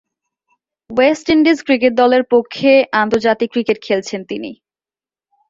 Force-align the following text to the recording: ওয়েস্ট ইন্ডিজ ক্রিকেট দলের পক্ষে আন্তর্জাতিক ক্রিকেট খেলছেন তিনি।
ওয়েস্ট 0.89 1.25
ইন্ডিজ 1.29 1.57
ক্রিকেট 1.67 1.93
দলের 2.01 2.23
পক্ষে 2.33 2.71
আন্তর্জাতিক 3.01 3.49
ক্রিকেট 3.53 3.77
খেলছেন 3.83 4.21
তিনি। 4.29 4.51